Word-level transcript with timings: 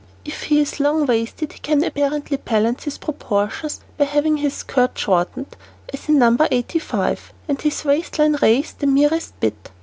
If 0.25 0.45
he 0.45 0.59
is 0.59 0.79
long 0.79 1.05
waisted 1.05 1.53
he 1.53 1.59
can 1.59 1.83
apparently 1.83 2.37
balance 2.37 2.85
his 2.85 2.97
proportions 2.97 3.81
by 3.99 4.05
having 4.05 4.37
his 4.37 4.55
skirt 4.55 4.97
shortened, 4.97 5.55
as 5.93 6.09
in 6.09 6.17
No. 6.17 6.35
85, 6.49 7.31
and 7.47 7.61
his 7.61 7.85
waist 7.85 8.17
line 8.17 8.35
raised 8.41 8.79
the 8.79 8.87
merest 8.87 9.39
bit. 9.39 9.69